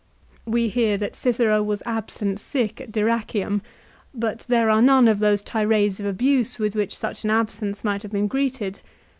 [0.47, 3.61] We hear that Cicero was absent sick at Dyrrachium,
[4.15, 8.01] but there are none of those tirades of abuse with which such an absence might
[8.01, 8.79] have been greeted.